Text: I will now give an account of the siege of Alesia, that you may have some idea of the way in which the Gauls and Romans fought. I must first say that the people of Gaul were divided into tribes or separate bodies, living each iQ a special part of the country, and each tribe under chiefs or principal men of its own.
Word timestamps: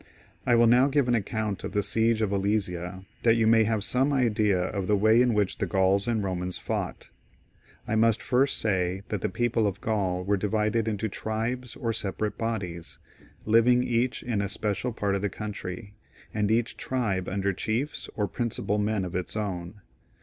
I 0.47 0.55
will 0.55 0.65
now 0.65 0.87
give 0.87 1.07
an 1.07 1.13
account 1.13 1.63
of 1.63 1.73
the 1.73 1.83
siege 1.83 2.23
of 2.23 2.31
Alesia, 2.33 3.05
that 3.21 3.35
you 3.35 3.45
may 3.45 3.65
have 3.65 3.83
some 3.83 4.11
idea 4.11 4.59
of 4.59 4.87
the 4.87 4.95
way 4.97 5.21
in 5.21 5.35
which 5.35 5.59
the 5.59 5.67
Gauls 5.67 6.07
and 6.07 6.23
Romans 6.23 6.57
fought. 6.57 7.09
I 7.87 7.93
must 7.93 8.19
first 8.19 8.57
say 8.57 9.03
that 9.09 9.21
the 9.21 9.29
people 9.29 9.67
of 9.67 9.79
Gaul 9.79 10.23
were 10.23 10.37
divided 10.37 10.87
into 10.87 11.07
tribes 11.07 11.75
or 11.75 11.93
separate 11.93 12.35
bodies, 12.39 12.97
living 13.45 13.83
each 13.83 14.23
iQ 14.27 14.43
a 14.43 14.49
special 14.49 14.91
part 14.91 15.13
of 15.13 15.21
the 15.21 15.29
country, 15.29 15.93
and 16.33 16.49
each 16.49 16.77
tribe 16.77 17.29
under 17.29 17.53
chiefs 17.53 18.09
or 18.15 18.27
principal 18.27 18.79
men 18.79 19.05
of 19.05 19.13
its 19.15 19.35
own. 19.37 19.81